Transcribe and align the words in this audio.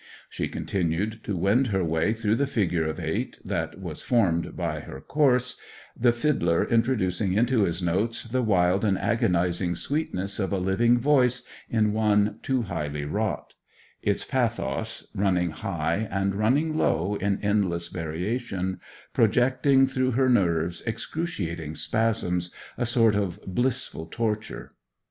She 0.31 0.47
continued 0.47 1.19
to 1.25 1.37
wend 1.37 1.67
her 1.67 1.83
way 1.85 2.11
through 2.13 2.33
the 2.33 2.47
figure 2.47 2.87
of 2.87 2.99
8 2.99 3.37
that 3.45 3.79
was 3.79 4.01
formed 4.01 4.57
by 4.57 4.79
her 4.79 4.99
course, 4.99 5.61
the 5.95 6.11
fiddler 6.11 6.65
introducing 6.67 7.33
into 7.33 7.65
his 7.65 7.83
notes 7.83 8.23
the 8.23 8.41
wild 8.41 8.83
and 8.83 8.97
agonizing 8.97 9.75
sweetness 9.75 10.39
of 10.39 10.51
a 10.51 10.57
living 10.57 10.97
voice 10.97 11.45
in 11.69 11.93
one 11.93 12.39
too 12.41 12.63
highly 12.63 13.05
wrought; 13.05 13.53
its 14.01 14.23
pathos 14.23 15.07
running 15.13 15.51
high 15.51 16.07
and 16.09 16.33
running 16.33 16.75
low 16.75 17.13
in 17.13 17.37
endless 17.43 17.89
variation, 17.89 18.79
projecting 19.13 19.85
through 19.85 20.13
her 20.13 20.29
nerves 20.29 20.81
excruciating 20.87 21.75
spasms, 21.75 22.51
a 22.75 22.87
sort 22.87 23.13
of 23.13 23.39
blissful 23.45 24.07
torture. 24.07 24.73